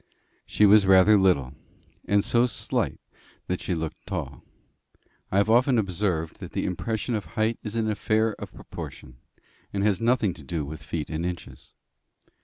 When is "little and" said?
1.15-2.25